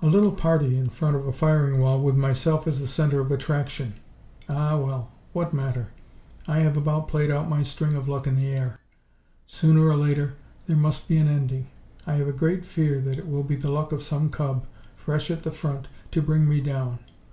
[0.00, 3.32] "A little party in front of a firing wall with myself as the center of
[3.32, 3.94] attraction.
[4.48, 5.10] Ah, well!
[5.32, 5.88] What matter.
[6.46, 8.78] I have about played out my string of luck in the air.
[9.48, 10.34] Sooner or later,
[10.68, 11.66] there must be an ending.
[12.06, 14.64] I have a great fear that it will be the luck of some cub,
[14.94, 17.00] fresh at the front, to bring me down.